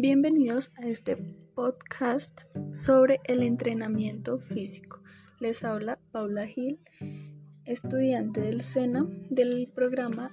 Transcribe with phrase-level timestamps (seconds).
[0.00, 1.16] Bienvenidos a este
[1.56, 2.42] podcast
[2.72, 5.02] sobre el entrenamiento físico.
[5.40, 6.78] Les habla Paula Gil,
[7.64, 10.30] estudiante del SENA del programa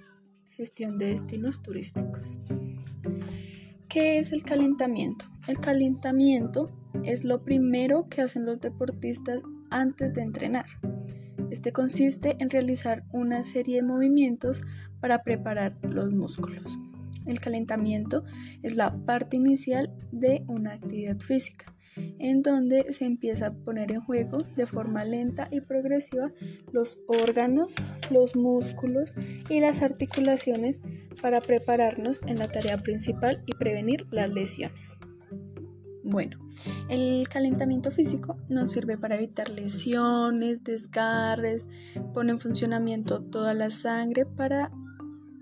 [0.52, 2.38] Gestión de Destinos Turísticos.
[3.90, 5.26] ¿Qué es el calentamiento?
[5.48, 6.70] El calentamiento
[7.04, 9.42] es lo primero que hacen los deportistas
[9.72, 10.68] antes de entrenar.
[11.50, 14.62] Este consiste en realizar una serie de movimientos
[15.00, 16.78] para preparar los músculos.
[17.26, 18.24] El calentamiento
[18.62, 21.76] es la parte inicial de una actividad física,
[22.20, 26.32] en donde se empieza a poner en juego de forma lenta y progresiva
[26.72, 27.76] los órganos,
[28.12, 29.16] los músculos
[29.50, 30.82] y las articulaciones
[31.22, 34.98] para prepararnos en la tarea principal y prevenir las lesiones.
[36.04, 36.38] Bueno,
[36.88, 41.66] el calentamiento físico nos sirve para evitar lesiones, desgarres,
[42.14, 44.72] pone en funcionamiento toda la sangre para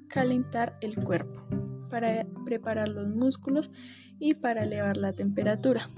[0.07, 1.62] calentar el cuerpo
[1.93, 3.69] para preparar los músculos
[4.17, 5.91] y para elevar la temperatura.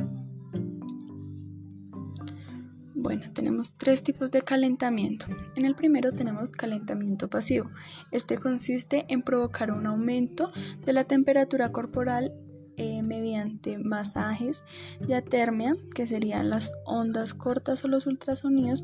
[2.94, 5.28] Bueno, tenemos tres tipos de calentamiento.
[5.56, 7.72] En el primero tenemos calentamiento pasivo.
[8.12, 10.52] Este consiste en provocar un aumento
[10.84, 12.34] de la temperatura corporal
[12.76, 14.66] eh, mediante masajes,
[15.00, 18.84] diatermia, que serían las ondas cortas o los ultrasonidos,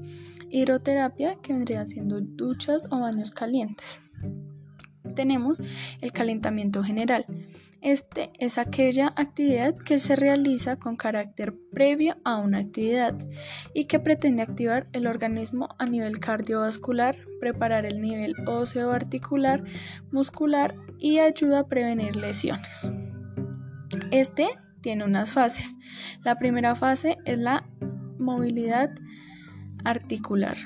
[0.49, 3.99] hidroterapia, que vendrían siendo duchas o baños calientes
[5.11, 5.61] tenemos
[6.01, 7.25] el calentamiento general.
[7.81, 13.15] Este es aquella actividad que se realiza con carácter previo a una actividad
[13.73, 19.63] y que pretende activar el organismo a nivel cardiovascular, preparar el nivel óseo articular,
[20.11, 22.93] muscular y ayuda a prevenir lesiones.
[24.11, 24.49] Este
[24.81, 25.75] tiene unas fases.
[26.23, 27.67] La primera fase es la
[28.19, 28.91] movilidad
[29.83, 30.57] articular.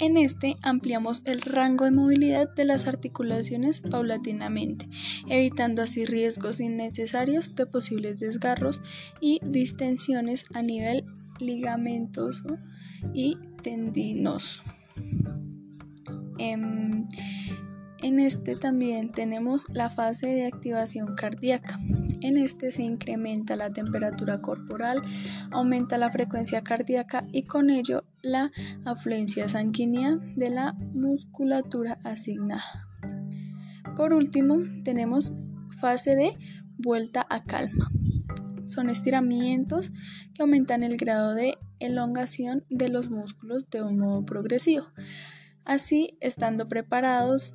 [0.00, 4.88] En este ampliamos el rango de movilidad de las articulaciones paulatinamente,
[5.28, 8.80] evitando así riesgos innecesarios de posibles desgarros
[9.20, 11.04] y distensiones a nivel
[11.38, 12.58] ligamentoso
[13.12, 14.62] y tendinoso.
[16.38, 17.06] Em,
[18.02, 21.78] en este también tenemos la fase de activación cardíaca.
[22.20, 25.02] En este se incrementa la temperatura corporal,
[25.50, 28.52] aumenta la frecuencia cardíaca y con ello la
[28.84, 32.88] afluencia sanguínea de la musculatura asignada.
[33.96, 35.32] Por último, tenemos
[35.80, 36.32] fase de
[36.78, 37.90] vuelta a calma.
[38.64, 39.90] Son estiramientos
[40.34, 44.86] que aumentan el grado de elongación de los músculos de un modo progresivo.
[45.64, 47.54] Así, estando preparados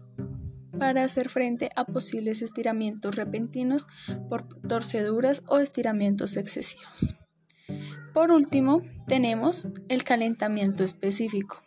[0.77, 3.87] para hacer frente a posibles estiramientos repentinos
[4.29, 7.15] por torceduras o estiramientos excesivos.
[8.13, 11.61] Por último, tenemos el calentamiento específico.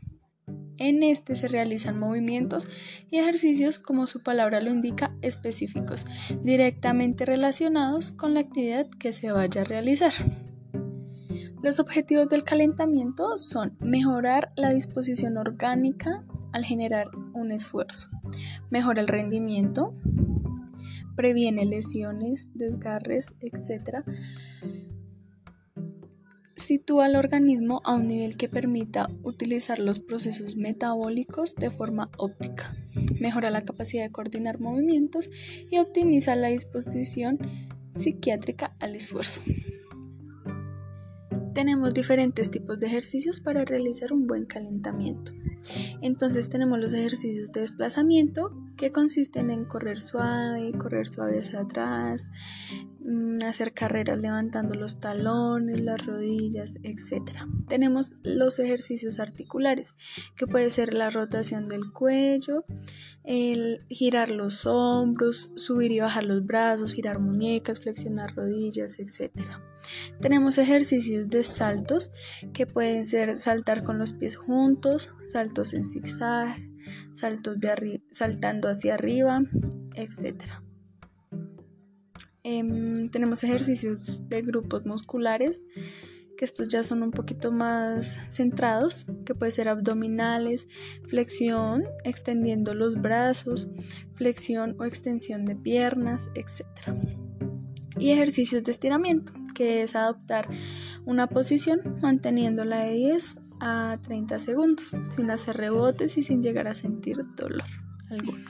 [0.79, 2.69] En este se realizan movimientos
[3.11, 6.07] y ejercicios, como su palabra lo indica, específicos,
[6.43, 10.13] directamente relacionados con la actividad que se vaya a realizar.
[11.63, 18.09] Los objetivos del calentamiento son mejorar la disposición orgánica al generar un esfuerzo,
[18.71, 19.95] mejora el rendimiento,
[21.17, 24.05] previene lesiones, desgarres, etc.
[26.55, 32.77] Sitúa al organismo a un nivel que permita utilizar los procesos metabólicos de forma óptica,
[33.21, 35.31] mejora la capacidad de coordinar movimientos
[35.71, 37.39] y optimiza la disposición
[37.91, 39.41] psiquiátrica al esfuerzo.
[41.55, 45.33] Tenemos diferentes tipos de ejercicios para realizar un buen calentamiento.
[46.01, 52.29] Entonces tenemos los ejercicios de desplazamiento que consisten en correr suave, correr suave hacia atrás,
[53.47, 57.47] hacer carreras levantando los talones, las rodillas, etc.
[57.69, 59.97] Tenemos los ejercicios articulares,
[60.37, 62.65] que puede ser la rotación del cuello,
[63.25, 69.33] el girar los hombros, subir y bajar los brazos, girar muñecas, flexionar rodillas, etc.
[70.21, 72.11] Tenemos ejercicios de saltos
[72.53, 76.57] que pueden ser saltar con los pies juntos, saltos en zigzag,
[77.15, 79.43] saltos de saltando hacia arriba,
[79.95, 80.68] etc.
[82.51, 85.61] Em, tenemos ejercicios de grupos musculares
[86.35, 90.67] que estos ya son un poquito más centrados, que puede ser abdominales,
[91.09, 93.69] flexión, extendiendo los brazos,
[94.15, 96.65] flexión o extensión de piernas, etc.
[97.99, 100.49] Y ejercicios de estiramiento, que es adoptar
[101.05, 106.75] una posición manteniéndola de 10 a 30 segundos, sin hacer rebotes y sin llegar a
[106.75, 107.69] sentir dolor
[108.09, 108.45] alguno.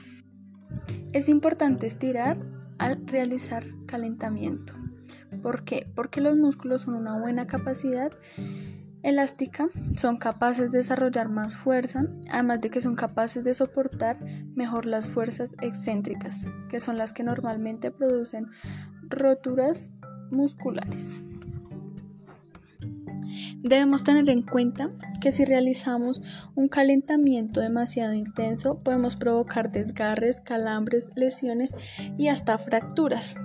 [1.11, 4.73] Es importante estirar al realizar calentamiento.
[5.43, 5.87] ¿Por qué?
[5.95, 8.11] Porque los músculos son una buena capacidad
[9.03, 14.19] elástica son capaces de desarrollar más fuerza, además de que son capaces de soportar
[14.55, 18.47] mejor las fuerzas excéntricas, que son las que normalmente producen
[19.09, 19.93] roturas
[20.31, 21.23] musculares.
[23.61, 24.91] Debemos tener en cuenta
[25.21, 26.21] que si realizamos
[26.55, 31.73] un calentamiento demasiado intenso podemos provocar desgarres, calambres, lesiones
[32.17, 33.35] y hasta fracturas.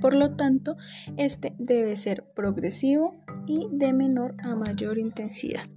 [0.00, 0.76] Por lo tanto,
[1.16, 3.14] este debe ser progresivo
[3.46, 5.68] y de menor a mayor intensidad.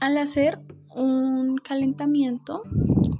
[0.00, 0.60] Al hacer
[0.94, 2.62] un calentamiento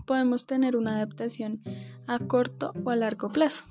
[0.06, 1.62] podemos tener una adaptación
[2.06, 3.64] a corto o a largo plazo.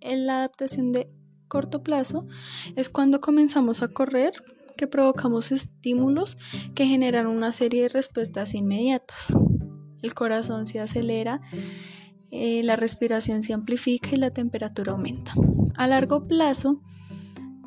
[0.00, 1.10] En la adaptación de
[1.54, 2.26] corto plazo
[2.74, 4.32] es cuando comenzamos a correr
[4.76, 6.36] que provocamos estímulos
[6.74, 9.28] que generan una serie de respuestas inmediatas.
[10.02, 11.40] El corazón se acelera,
[12.32, 15.32] eh, la respiración se amplifica y la temperatura aumenta.
[15.76, 16.82] A largo plazo,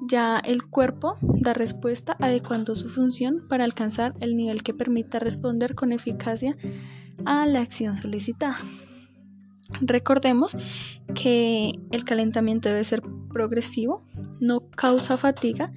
[0.05, 5.75] ya el cuerpo da respuesta adecuando su función para alcanzar el nivel que permita responder
[5.75, 6.57] con eficacia
[7.23, 8.57] a la acción solicitada.
[9.81, 10.55] Recordemos
[11.13, 14.05] que el calentamiento debe ser progresivo,
[14.39, 15.73] no causa fatiga,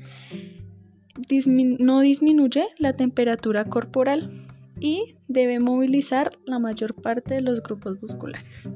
[1.78, 4.46] no disminuye la temperatura corporal
[4.78, 8.70] y debe movilizar la mayor parte de los grupos musculares.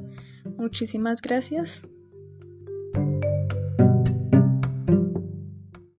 [0.58, 1.88] Muchísimas gracias.